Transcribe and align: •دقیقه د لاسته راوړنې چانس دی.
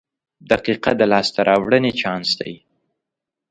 •دقیقه 0.49 0.91
د 0.97 1.01
لاسته 1.11 1.39
راوړنې 1.49 1.91
چانس 2.01 2.29
دی. 2.39 2.53